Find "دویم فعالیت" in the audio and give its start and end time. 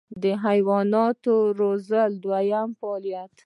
2.23-3.29